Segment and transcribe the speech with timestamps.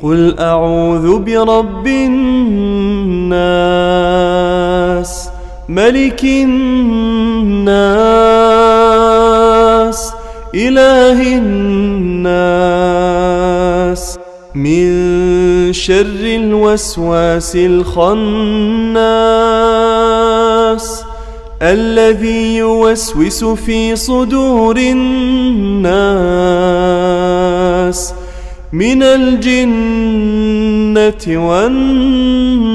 [0.00, 2.16] Qul a'udhu bi rabbin
[3.28, 5.28] nas,
[5.68, 6.48] malikin
[7.68, 8.48] nas,
[10.56, 11.44] ilahin
[12.24, 14.16] nas,
[14.56, 15.17] min
[15.71, 19.03] شر الوسواس الخناس
[21.61, 25.93] الذي يوسوس في صدور الناس
[28.73, 30.03] من الجنة
[31.27, 32.73] والناس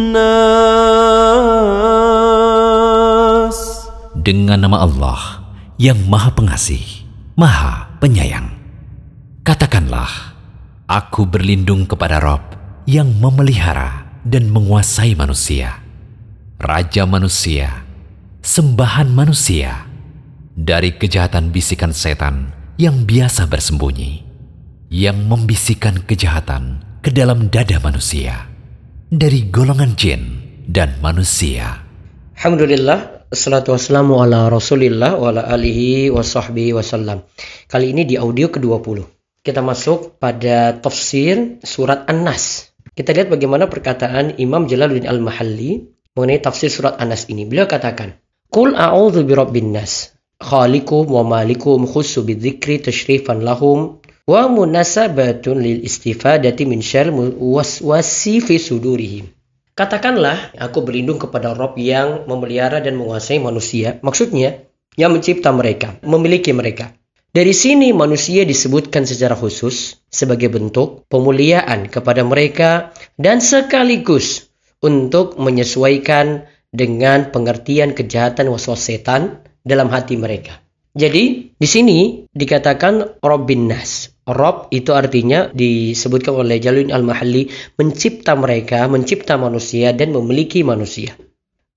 [4.28, 5.40] Dengan nama Allah
[5.80, 6.84] yang Maha Pengasih,
[7.32, 8.52] Maha Penyayang.
[9.40, 10.36] Katakanlah,
[10.88, 12.40] Aku berlindung kepada Rob
[12.83, 15.79] yang memelihara dan menguasai manusia,
[16.59, 17.83] Raja manusia,
[18.43, 19.87] sembahan manusia,
[20.53, 24.23] dari kejahatan bisikan setan yang biasa bersembunyi,
[24.91, 28.51] yang membisikkan kejahatan ke dalam dada manusia,
[29.07, 30.21] dari golongan jin
[30.67, 31.83] dan manusia.
[32.35, 37.23] Alhamdulillah, assalatu wassalamu ala rasulillah wa ala alihi wa sahbihi wasallam.
[37.71, 39.07] Kali ini di audio ke-20.
[39.43, 42.72] Kita masuk pada tafsir surat An-Nas.
[42.93, 47.49] Kita lihat bagaimana perkataan Imam Jalaluddin Al-Mahalli mengenai tafsir surat An-Nas ini.
[47.49, 48.21] Beliau katakan,
[48.53, 53.97] Qul a'udzu birabbin nas, khalikum wa malikum khussu bidzikri tashrifan lahum
[54.29, 57.09] wa munasabatun lil istifadati min syarr
[57.41, 59.25] waswasi fi sudurihim.
[59.73, 63.97] Katakanlah, aku berlindung kepada Rob yang memelihara dan menguasai manusia.
[64.05, 66.93] Maksudnya, yang mencipta mereka, memiliki mereka.
[67.33, 74.53] Dari sini manusia disebutkan secara khusus sebagai bentuk pemuliaan kepada mereka dan sekaligus
[74.85, 80.61] untuk menyesuaikan dengan pengertian kejahatan waswas setan dalam hati mereka.
[80.93, 84.13] Jadi di sini dikatakan Robbin Nas.
[84.29, 87.49] Rob itu artinya disebutkan oleh Jalun Al-Mahalli
[87.81, 91.17] mencipta mereka, mencipta manusia dan memiliki manusia.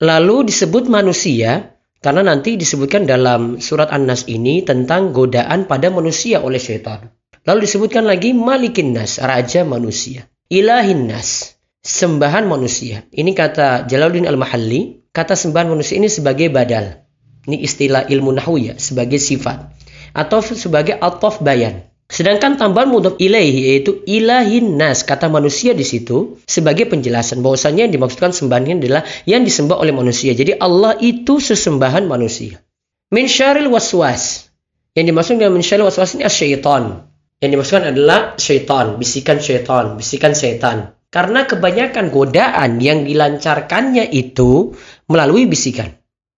[0.05, 1.76] Lalu disebut manusia
[2.06, 7.11] karena nanti disebutkan dalam surat An-Nas ini tentang godaan pada manusia oleh syaitan.
[7.43, 10.31] Lalu disebutkan lagi Malikin Nas, raja manusia.
[10.47, 13.03] Ilahin Nas, sembahan manusia.
[13.11, 17.03] Ini kata Jalaluddin Al-Mahalli, kata sembahan manusia ini sebagai badal.
[17.50, 19.75] Ini istilah ilmu nahu ya, sebagai sifat.
[20.15, 21.91] Atau sebagai atof bayan.
[22.06, 27.94] Sedangkan tambahan mudhaf ilaihi yaitu ilahin nas kata manusia di situ sebagai penjelasan bahwasanya yang
[27.99, 30.31] dimaksudkan sembahan adalah yang disembah oleh manusia.
[30.31, 32.62] Jadi Allah itu sesembahan manusia.
[33.11, 34.47] Min syaril waswas.
[34.95, 37.11] Yang dimaksud dengan min syaril waswas ini syaitan.
[37.43, 40.97] Yang dimaksudkan adalah syaitan, bisikan syaitan, bisikan setan.
[41.11, 44.78] Karena kebanyakan godaan yang dilancarkannya itu
[45.11, 45.91] melalui bisikan.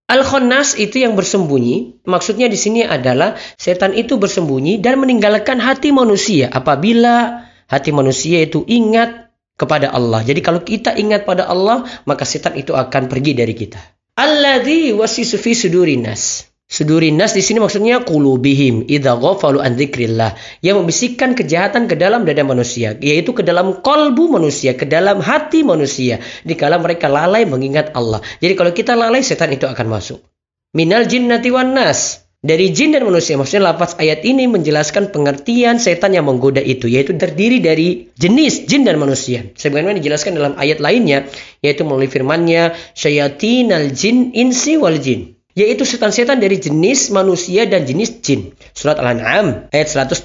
[0.08, 2.00] Al-Khannas itu yang bersembunyi.
[2.08, 8.64] Maksudnya di sini adalah setan itu bersembunyi dan meninggalkan hati manusia apabila hati manusia itu
[8.64, 9.28] ingat
[9.60, 10.24] kepada Allah.
[10.24, 13.76] Jadi kalau kita ingat pada Allah, maka setan itu akan pergi dari kita.
[14.16, 16.47] Alladzi wasisu fi sudurinas.
[16.68, 20.36] Sudurinas di sini maksudnya kulubihim idza ghafalu an dzikrillah.
[20.60, 25.64] Yang membisikkan kejahatan ke dalam dada manusia yaitu ke dalam kolbu manusia ke dalam hati
[25.64, 28.20] manusia dikala mereka lalai mengingat Allah.
[28.44, 30.20] Jadi kalau kita lalai setan itu akan masuk.
[30.76, 32.28] Minal jinnati wan nas.
[32.38, 37.16] Dari jin dan manusia maksudnya lafaz ayat ini menjelaskan pengertian setan yang menggoda itu yaitu
[37.16, 39.48] terdiri dari jenis jin dan manusia.
[39.56, 41.32] Sebagaimana dijelaskan dalam ayat lainnya
[41.64, 48.22] yaitu melalui firman-Nya syayatinal jin insi wal jin yaitu setan-setan dari jenis manusia dan jenis
[48.22, 48.54] jin.
[48.70, 50.22] Surat Al-An'am ayat 112.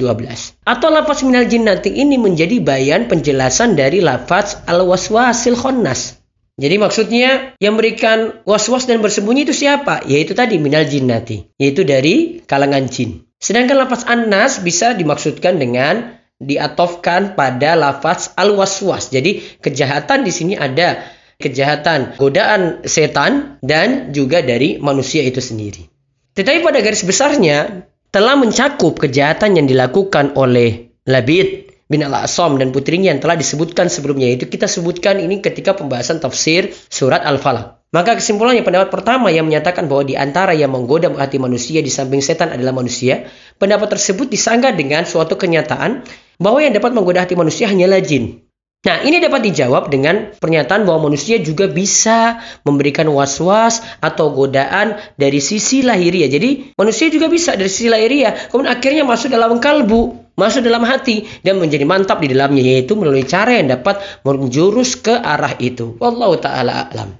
[0.61, 6.21] Atau lafaz minal jinnati ini menjadi bayan penjelasan dari lafaz al-waswasil khonnas.
[6.53, 10.05] Jadi maksudnya yang memberikan was-was dan bersembunyi itu siapa?
[10.05, 13.25] Yaitu tadi minal jinnati, yaitu dari kalangan jin.
[13.41, 19.09] Sedangkan lafaz an-nas bisa dimaksudkan dengan diatofkan pada lafaz al-waswas.
[19.09, 21.01] Jadi kejahatan di sini ada
[21.43, 25.91] kejahatan, godaan setan, dan juga dari manusia itu sendiri.
[26.39, 33.11] Tetapi pada garis besarnya, telah mencakup kejahatan yang dilakukan oleh Labid bin Al-Asam dan putrinya
[33.11, 34.31] yang telah disebutkan sebelumnya.
[34.31, 37.83] Itu kita sebutkan ini ketika pembahasan tafsir surat Al-Falaq.
[37.93, 42.25] Maka kesimpulannya pendapat pertama yang menyatakan bahwa di antara yang menggoda hati manusia di samping
[42.25, 43.29] setan adalah manusia,
[43.61, 46.01] pendapat tersebut disanggah dengan suatu kenyataan
[46.41, 48.42] bahwa yang dapat menggoda hati manusia hanyalah jin.
[48.83, 55.39] Nah, ini dapat dijawab dengan pernyataan bahwa manusia juga bisa memberikan was-was atau godaan dari
[55.39, 56.27] sisi lahiriah.
[56.27, 60.23] Jadi, manusia juga bisa dari sisi lahiriah, kemudian akhirnya masuk dalam kalbu.
[60.33, 65.13] masuk dalam hati dan menjadi mantap di dalamnya yaitu melalui cara yang dapat menjurus ke
[65.13, 65.93] arah itu.
[66.01, 67.13] Wallahu taala alam.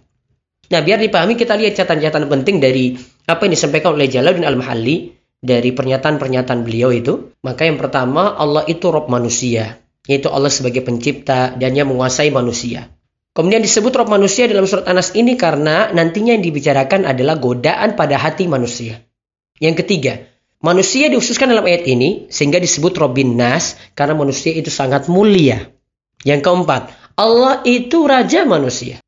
[0.74, 2.98] Nah, biar dipahami kita lihat catatan-catatan penting dari
[3.30, 7.38] apa yang disampaikan oleh Jalaluddin Al-Mahalli dari pernyataan-pernyataan beliau itu.
[7.46, 12.92] Maka yang pertama, Allah itu Rob manusia, yaitu Allah sebagai pencipta dan yang menguasai manusia.
[13.34, 18.22] Kemudian disebut Rob manusia dalam surat Anas ini karena nantinya yang dibicarakan adalah godaan pada
[18.22, 19.02] hati manusia.
[19.58, 20.30] Yang ketiga,
[20.62, 25.66] manusia diususkan dalam ayat ini sehingga disebut Robin Nas karena manusia itu sangat mulia.
[26.22, 29.02] Yang keempat, Allah itu raja manusia.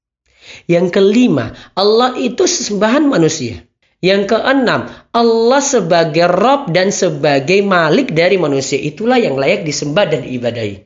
[0.65, 3.61] Yang kelima, Allah itu sesembahan manusia.
[4.01, 8.77] Yang keenam, Allah sebagai Rob dan sebagai Malik dari manusia.
[8.77, 10.84] Itulah yang layak disembah dan diibadahi.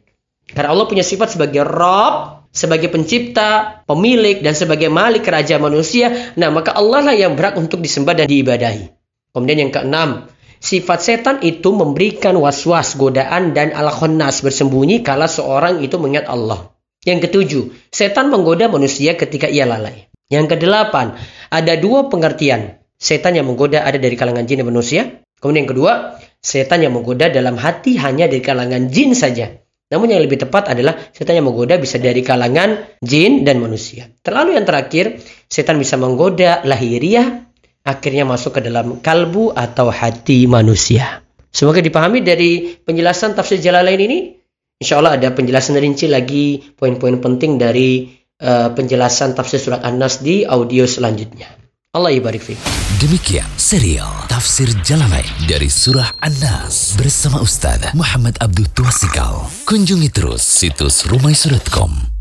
[0.53, 6.33] Karena Allah punya sifat sebagai Rob, sebagai pencipta, pemilik, dan sebagai Malik raja manusia.
[6.35, 8.89] Nah, maka Allah lah yang berhak untuk disembah dan diibadahi.
[9.29, 10.09] Kemudian yang keenam,
[10.57, 16.73] sifat setan itu memberikan was-was, godaan, dan al-khonnas bersembunyi kala seorang itu mengingat Allah.
[17.05, 17.63] Yang ketujuh,
[17.93, 20.09] setan menggoda manusia ketika ia lalai.
[20.27, 21.15] Yang kedelapan,
[21.49, 22.81] ada dua pengertian.
[22.99, 25.01] Setan yang menggoda ada dari kalangan jin dan manusia.
[25.39, 25.93] Kemudian yang kedua,
[26.43, 29.55] setan yang menggoda dalam hati hanya dari kalangan jin saja.
[29.89, 34.05] Namun yang lebih tepat adalah setan yang menggoda bisa dari kalangan jin dan manusia.
[34.21, 35.17] Terlalu yang terakhir,
[35.49, 37.49] setan bisa menggoda lahiriah,
[37.81, 41.25] akhirnya masuk ke dalam kalbu atau hati manusia.
[41.49, 44.39] Semoga dipahami dari penjelasan tafsir Jalalain ini
[44.79, 50.47] Insya Allah ada penjelasan rinci lagi poin-poin penting dari uh, penjelasan tafsir surat An-Nas di
[50.47, 51.58] audio selanjutnya.
[51.89, 52.61] Allah ibarik fiqh.
[53.01, 59.49] Demikian serial Tafsir Jalalain dari Surah An-Nas bersama Ustaz Muhammad Abdul Tuasikal.
[59.65, 62.18] Kunjungi terus situs rumaisurutkom